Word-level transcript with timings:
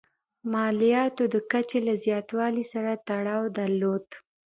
مالیاتو 0.51 1.23
د 1.33 1.35
کچې 1.51 1.79
له 1.87 1.93
زیاتوالي 2.05 2.65
سره 2.73 2.91
تړاو 3.07 3.43
درلود. 3.57 4.05